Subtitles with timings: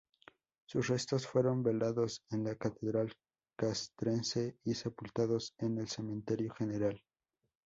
[0.65, 3.13] Sus restos fueron velados en la Catedral
[3.55, 6.99] Castrense y sepultados en el Cementerio General.